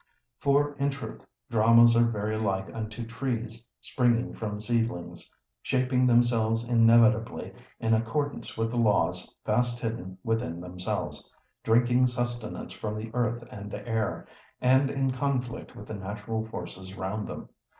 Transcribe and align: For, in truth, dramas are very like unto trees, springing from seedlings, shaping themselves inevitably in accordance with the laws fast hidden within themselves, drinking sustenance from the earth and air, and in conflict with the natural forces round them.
For, 0.39 0.73
in 0.79 0.89
truth, 0.89 1.27
dramas 1.51 1.95
are 1.95 2.05
very 2.09 2.35
like 2.35 2.73
unto 2.73 3.05
trees, 3.05 3.67
springing 3.81 4.33
from 4.33 4.59
seedlings, 4.59 5.31
shaping 5.61 6.07
themselves 6.07 6.67
inevitably 6.67 7.53
in 7.79 7.93
accordance 7.93 8.57
with 8.57 8.71
the 8.71 8.77
laws 8.77 9.35
fast 9.45 9.79
hidden 9.79 10.17
within 10.23 10.59
themselves, 10.59 11.29
drinking 11.63 12.07
sustenance 12.07 12.73
from 12.73 12.97
the 12.97 13.11
earth 13.13 13.43
and 13.51 13.71
air, 13.75 14.27
and 14.59 14.89
in 14.89 15.11
conflict 15.11 15.75
with 15.75 15.85
the 15.85 15.93
natural 15.93 16.47
forces 16.47 16.97
round 16.97 17.27
them. 17.27 17.49